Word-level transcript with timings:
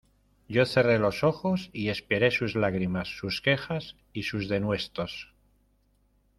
yo 0.47 0.65
cerré 0.65 0.97
los 0.97 1.23
ojos 1.23 1.69
y 1.73 1.89
esperé 1.89 2.31
sus 2.31 2.55
lágrimas, 2.55 3.07
sus 3.19 3.39
quejas, 3.39 3.97
sus 4.15 4.49
denuestos 4.49 5.31